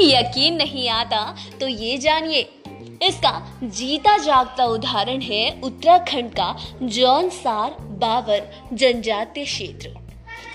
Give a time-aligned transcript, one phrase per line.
[0.00, 2.40] यकीन नहीं आता तो ये जानिए।
[3.02, 9.94] इसका जीता जागता उदाहरण है उत्तराखंड का जौनसार बावर जनजातीय क्षेत्र।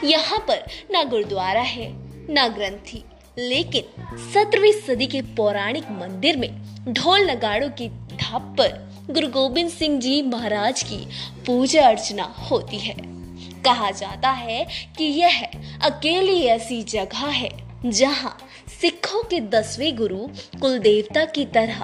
[0.06, 1.92] यहाँ पर ना गुरुद्वारा है,
[2.34, 3.04] ना ग्रंथी,
[3.38, 3.84] लेकिन
[4.34, 6.50] सत्रहवीं सदी के पौराणिक मंदिर में
[6.90, 11.06] ढोल नगाड़ों की धाप पर गुरु गोबिंद सिंह जी महाराज की
[11.46, 13.19] पूजा अर्चना होती है।
[13.66, 14.66] कहा जाता है
[14.98, 15.42] कि यह
[15.82, 17.50] अकेली ऐसी जगह है
[17.86, 18.38] जहाँ
[18.72, 20.28] सिखों के दसवें गुरु
[20.62, 21.80] कुल देवता की तरह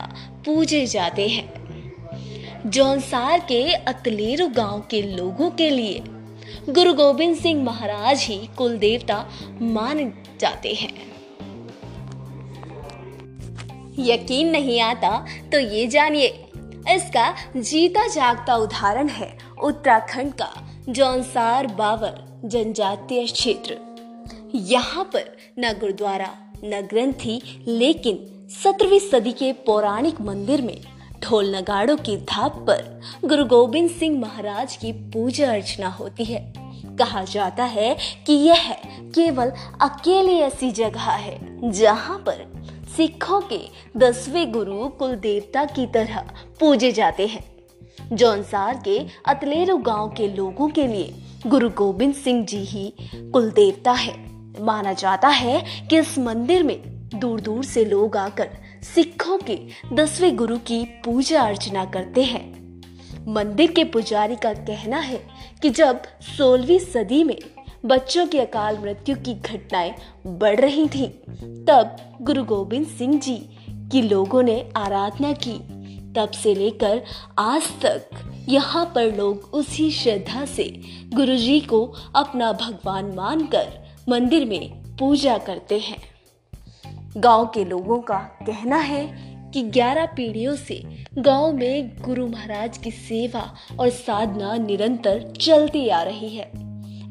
[0.46, 6.04] पूजे जाते हैं। जौनसार के अतलेरू गाँव के लोगों के लिए
[6.70, 9.18] गुरु गोबिंद सिंह महाराज ही कुल देवता
[9.62, 10.94] माने जाते हैं।
[14.00, 15.18] यकीन नहीं आता
[15.52, 16.28] तो ये जानिए,
[16.90, 23.78] इसका जीता जागता उदाहरण है उत्तराखंड का। जौनसार बावर, जनजातीय क्षेत्र।
[24.56, 26.30] यहाँ पर न गुरुद्वारा,
[26.66, 30.82] न ग्रंथी, लेकिन सत्रहवीं सदी के पौराणिक मंदिर में
[31.24, 36.54] ढोल नगाड़ों की धाप पर गुरु गोबिंद सिंह महाराज की पूजा अर्चना होती है।
[36.96, 38.72] कहा जाता है कि यह
[39.16, 39.50] केवल
[39.82, 42.66] अकेली ऐसी जगह है, जहाँ पर
[42.98, 43.60] सिखों के
[43.98, 46.26] दसवें गुरु कुल देवता की तरह
[46.60, 47.55] पूजे जाते हैं।
[48.14, 51.14] जौनसार के अतलेरू गाँव के लोगों के लिए
[51.48, 54.14] गुरु गोबिंद सिंह जी ही कुल देवता है।
[54.64, 56.82] माना जाता है कि इस मंदिर में
[57.16, 58.50] दूर दूर से लोग आकर
[58.96, 59.60] सिखों के
[59.94, 62.56] दसवें गुरु की पूजा अर्चना करते हैं।
[63.28, 65.22] मंदिर के पुजारी का कहना है
[65.62, 66.02] कि जब
[66.38, 67.38] सोलहवीं सदी में
[67.86, 69.94] बच्चों की अकाल मृत्यु की घटनाएँ
[70.28, 71.10] बढ़ रही थीं,
[71.66, 73.38] तब गुरु गोबिंद सिंह जी
[73.92, 75.75] की लोगों ने आराधना की।
[76.16, 77.04] तब से लेकर
[77.40, 78.10] आज तक
[78.50, 80.82] यहाँ पर लोग उसी श्रद्धा से
[81.14, 86.02] गुरु जी को अपना भगवान मानकर मंदिर में पूजा करते हैं।
[87.18, 89.06] गाँव के लोगों का कहना है
[89.52, 96.04] कि 11 पीढ़ियों से गाँव में गुरु महाराज की सेवा और साधना निरंतर चलती आ
[96.04, 96.52] रही है।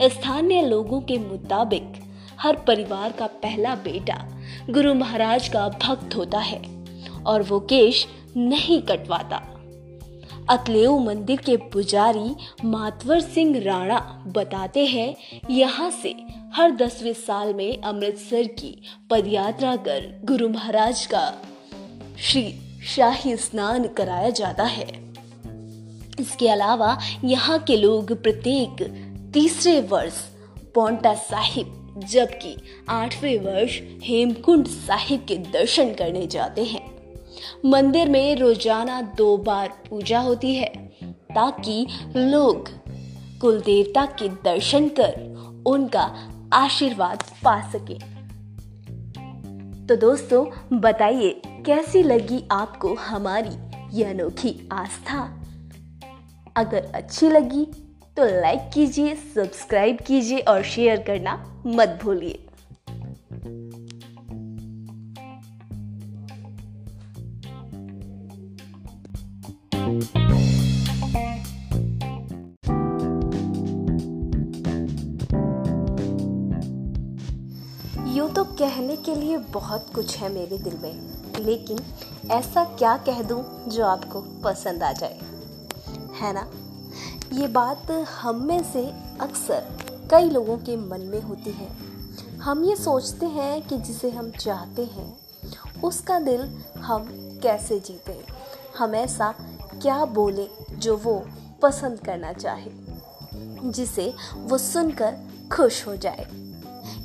[0.09, 1.93] स्थानीय लोगों के मुताबिक
[2.41, 4.29] हर परिवार का पहला बेटा
[4.71, 6.74] गुरु महाराज का भक्त होता है।
[7.27, 9.43] और वो केश नहीं कटवाता।
[10.51, 15.15] अतलेऊ मंदिर के पुजारी मातवर सिंह राणा बताते हैं,
[15.51, 16.15] यहाँ से
[16.55, 18.77] हर दसवें साल में अमृतसर की
[19.11, 21.33] पदयात्रा कर गुरु महाराज का
[22.21, 22.43] श्री
[22.87, 24.87] शाही स्नान कराया जाता है।
[26.21, 28.83] इसके अलावा यहाँ के लोग प्रत्येक
[29.35, 30.21] तीसरे वर्ष
[30.75, 32.57] पोंटा साहिब, जबकि
[32.89, 36.94] आठवें वर्ष हेमकुंड साहिब के दर्शन करने जाते हैं।
[37.65, 40.73] मंदिर में रोज़ाना दो बार पूजा होती है,
[41.05, 41.87] ताकि
[42.17, 42.69] लोग
[43.41, 46.05] कुल देवता के दर्शन कर उनका
[46.53, 47.99] आशीर्वाद पा सके।
[49.87, 50.45] तो दोस्तों,
[50.81, 51.31] बताइए,
[51.67, 53.57] कैसी लगी आपको हमारी
[53.99, 55.23] यह अनोखी आस्था?
[56.57, 57.65] अगर अच्छी लगी
[58.17, 62.44] तो लाइक कीजिए, सब्सक्राइब कीजिए और शेयर करना मत भूलिए।
[69.85, 69.93] यूँ
[78.31, 81.01] तो कहने के लिए बहुत कुछ है मेरे दिल में,
[81.45, 81.79] लेकिन
[82.31, 85.21] ऐसा क्या कह दूँ जो आपको पसंद आ जाए?
[86.21, 86.51] है ना?
[87.33, 88.87] ये बात हम में से
[89.21, 89.77] अक्सर
[90.11, 91.69] कई लोगों के मन में होती है।
[92.37, 95.19] हम ये सोचते हैं कि जिसे हम चाहते हैं,
[95.85, 96.41] उसका दिल
[96.79, 97.09] हम
[97.43, 98.25] कैसे जीते?
[98.79, 99.35] हम ऐसा
[99.83, 101.27] क्या बोले जो वो
[101.63, 102.71] पसंद करना चाहे,
[103.71, 105.17] जिसे वो सुनकर
[105.53, 106.27] खुश हो जाए?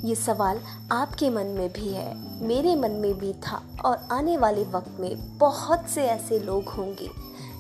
[0.04, 0.60] ये सवाल
[0.92, 2.16] आपके मन में भी है,
[2.48, 7.10] मेरे मन में भी था और आने वाले वक्त में बहुत से ऐसे लोग होंगे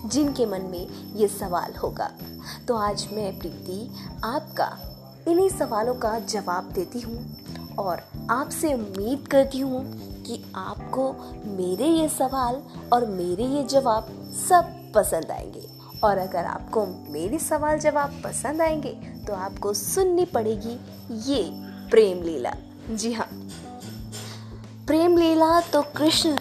[0.06, 2.12] जिनके मन में ये सवाल होगा।
[2.68, 4.78] तो आज मैं प्रीति आपका
[5.28, 7.38] इन्हीं सवालों का जवाब देती हूँ
[7.80, 9.84] और आपसे उम्मीद करती हूँ
[10.24, 11.12] कि आपको
[11.46, 12.62] मेरे ये सवाल
[12.94, 14.08] और मेरे ये जवाब
[14.50, 15.68] सब पसंद आएँगे।
[16.04, 18.94] और अगर आपको मेरे सवाल जवाब पसंद आएँगे
[19.28, 20.80] तो आपको सुननी पड़ेगी
[21.32, 21.44] ये
[21.90, 22.54] प्रेम लीला।
[22.90, 23.28] जी हाँ।
[24.88, 26.38] प्रेम लीला तो कृष्ण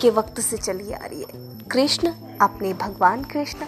[0.00, 3.66] के वक्त से चली आ रही है। कृष्ण अपने भगवान कृष्ण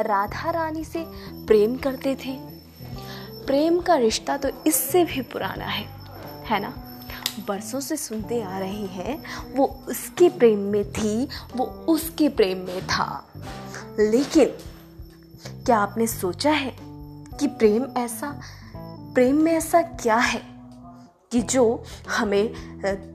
[0.00, 1.04] राधा रानी से
[1.46, 2.36] प्रेम करते थे।
[3.46, 5.84] प्रेम का रिश्ता तो इससे भी पुराना है
[6.44, 6.72] है ना?
[7.48, 9.22] बरसों से सुनते आ रहे हैं,
[9.56, 13.28] वो उसके प्रेम में थी, वो उसके प्रेम में था।
[13.98, 14.46] लेकिन
[15.64, 16.76] क्या आपने सोचा है
[17.38, 18.40] कि प्रेम ऐसा,
[19.14, 20.58] प्रेम में ऐसा क्या है
[21.32, 22.52] कि जो हमें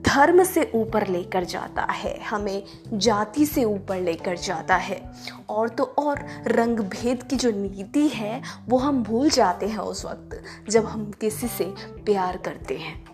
[0.02, 5.12] धर्म से ऊपर लेकर जाता है, हमें जाति से ऊपर लेकर जाता है?
[5.48, 10.04] और तो और रंग भेद की जो नीति है, वो हम भूल जाते हैं उस
[10.04, 13.13] वक्त, जब हम किसी से प्यार करते हैं।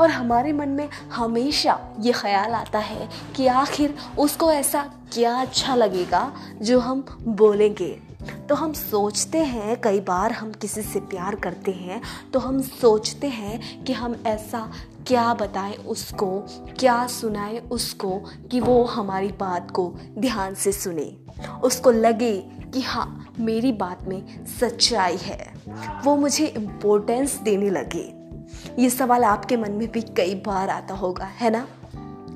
[0.00, 4.82] और हमारे मन में हमेशा ये ख्याल आता है कि आखिर उसको ऐसा
[5.12, 6.30] क्या अच्छा लगेगा
[6.62, 7.98] जो हम बोलेंगे।
[8.48, 12.00] तो हम सोचते हैं, कई बार हम किसी से प्यार करते हैं
[12.32, 14.70] तो हम सोचते हैं कि हम ऐसा
[15.06, 16.26] क्या बताएँ उसको,
[16.78, 18.10] क्या सुनाएँ उसको
[18.50, 21.12] कि वो हमारी बात को ध्यान से सुने।
[21.62, 22.36] उसको लगे
[22.74, 25.52] कि हाँ मेरी बात में सच्चाई है।
[26.04, 28.17] वो मुझे इम्पोर्टेंस देने लगे।
[28.78, 31.66] ये सवाल आपके मन में भी कई बार आता होगा, है ना?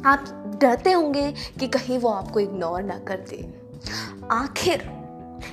[0.07, 0.25] आप
[0.61, 1.31] डरते होंगे
[1.61, 3.45] कि कहीं वो आपको इग्नोर ना कर दे।
[4.33, 4.83] आखिर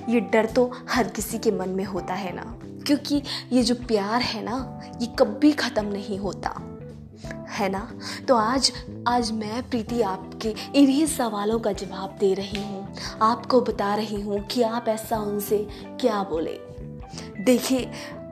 [0.10, 2.44] ये डर तो हर किसी के मन में होता है ना,
[2.88, 3.22] क्योंकि
[3.52, 6.50] ये जो प्यार है ना, ये कभी ख़त्म नहीं होता,
[7.50, 7.88] है ना?
[8.28, 8.72] तो आज
[9.08, 12.88] आज मैं प्रीति आपके इन्हीं सवालों का जवाब दे रही हूँ।
[13.22, 15.58] आपको बता रही हूँ कि आप ऐसा उनसे
[16.02, 16.60] क्या बोले?
[17.44, 17.90] देखिए,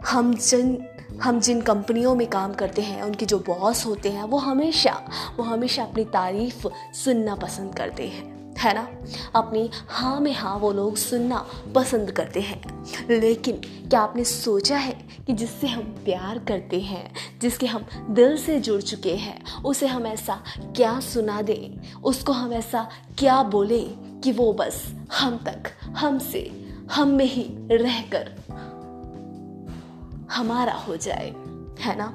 [0.07, 0.77] हम जिन
[1.21, 5.43] हम जिन कंपनियों में काम करते हैं, उनके जो बॉस होते हैं, वो हमेशा वो
[5.43, 8.87] हमेशा अपनी तारीफ़ सुनना पसंद करते हैं, है ना?
[9.35, 13.55] अपनी हाँ में हाँ वो लोग सुनना पसंद करते हैं। लेकिन
[13.89, 18.81] क्या आपने सोचा है कि जिससे हम प्यार करते हैं, जिसके हम दिल से जुड़
[18.81, 20.43] चुके हैं, उसे हम ऐसा
[20.75, 21.93] क्या सुना दें?
[22.01, 28.35] उसको हम ऐसा क्या बोलें कि वो बस हम तक हमसे हम में ही रहकर
[30.31, 31.33] हमारा हो जाए,
[31.79, 32.13] है ना?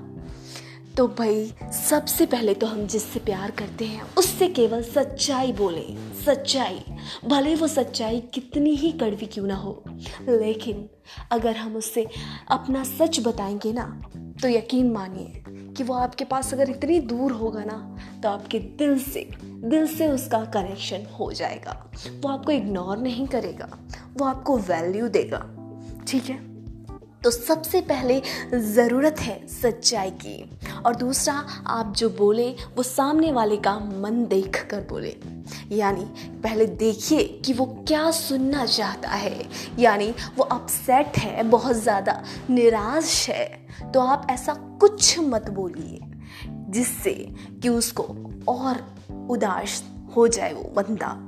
[0.97, 5.85] तो भाई, सबसे पहले तो हम जिससे प्यार करते हैं, उससे केवल सच्चाई बोले,
[6.25, 6.83] सच्चाई।
[7.25, 9.83] भले वो सच्चाई कितनी ही कड़वी क्यों ना हो,
[10.29, 10.89] लेकिन
[11.31, 12.07] अगर हम उससे
[12.51, 13.87] अपना सच बताएँगे ना
[14.43, 17.79] तो यकीन मानिए कि वो आपके पास अगर इतनी दूर होगा ना
[18.23, 23.69] तो आपके दिल से दिल से उसका कनेक्शन हो जाएगा। वो आपको इग्नोर नहीं करेगा,
[24.17, 25.47] वो आपको वैल्यू देगा,
[26.09, 26.52] ठीक है?
[27.25, 28.23] तो सबसे पहले
[28.55, 31.35] ज़रूरत है सच्चाई की। और दूसरा,
[31.67, 35.17] आप जो बोले, वो सामने वाले का मन देख कर बोले।
[35.73, 36.05] यानी
[36.41, 39.49] पहले देखिए कि वो क्या सुनना चाहता है।
[39.79, 46.01] यानी वो अपसेट है, बहुत ज़्यादा निराश है। तो आप ऐसा कुछ मत बोलिए,
[46.71, 47.15] जिससे
[47.63, 48.03] कि उसको
[48.49, 48.97] और
[49.31, 49.85] उदास
[50.17, 51.19] हो जाए वो बंदा।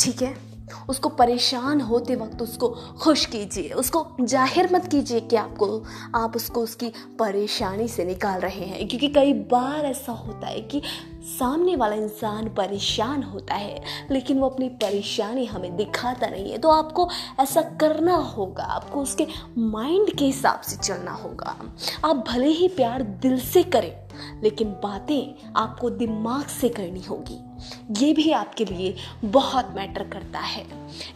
[0.00, 0.47] ठीक है?
[0.88, 2.68] उसको परेशान होते वक्त उसको
[3.02, 5.84] खुश कीजिए, उसको ज़ाहिर मत कीजिए कि आपको,
[6.14, 10.82] आप उसको उसकी परेशानी से निकाल रहे हैं। क्योंकि कई बार ऐसा होता है कि
[11.22, 16.68] सामने वाला इंसान परेशान होता है, लेकिन वो अपनी परेशानी हमें दिखाता नहीं है। तो
[16.68, 17.08] आपको
[17.40, 19.26] ऐसा करना होगा, आपको उसके
[19.58, 21.56] माइंड के हिसाब से चलना होगा।
[22.04, 23.92] आप भले ही प्यार दिल से करें,
[24.42, 27.38] लेकिन बातें आपको दिमाग से करनी होगी।
[28.04, 28.94] ये भी आपके लिए
[29.24, 30.66] बहुत मैटर करता है।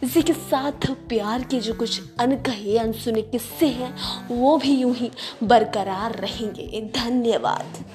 [0.03, 3.93] इसी के साथ प्यार के जो कुछ अनकहे, अनसुने किस्से हैं,
[4.27, 5.11] वो भी यूँ ही
[5.43, 7.85] बरकरार रहेंगे। धन्यवाद।